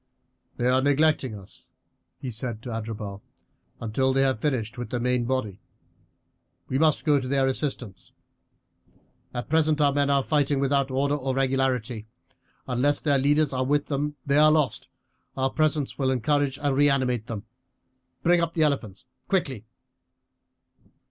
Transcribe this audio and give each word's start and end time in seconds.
"They 0.57 0.65
are 0.67 0.81
neglecting 0.81 1.35
us," 1.37 1.69
he 2.17 2.31
said 2.31 2.63
to 2.63 2.71
Adherbal, 2.71 3.21
"until 3.79 4.13
they 4.13 4.23
have 4.23 4.39
finished 4.39 4.75
with 4.79 4.89
the 4.89 4.99
main 4.99 5.25
body; 5.25 5.61
we 6.67 6.79
must 6.79 7.05
go 7.05 7.19
to 7.19 7.27
their 7.27 7.45
assistance. 7.45 8.11
At 9.31 9.47
present 9.47 9.79
our 9.79 9.93
men 9.93 10.09
are 10.09 10.23
fighting 10.23 10.59
without 10.59 10.89
order 10.89 11.13
or 11.15 11.35
regularity. 11.35 12.07
Unless 12.67 13.01
their 13.01 13.19
leaders 13.19 13.53
are 13.53 13.63
with 13.63 13.85
them 13.85 14.15
they 14.25 14.39
are 14.39 14.51
lost, 14.51 14.89
our 15.37 15.51
presence 15.51 15.99
will 15.99 16.09
encourage 16.09 16.57
and 16.57 16.75
reanimate 16.75 17.27
them. 17.27 17.45
Bring 18.23 18.41
up 18.41 18.53
the 18.53 18.63
elephants 18.63 19.05
quickly." 19.27 19.65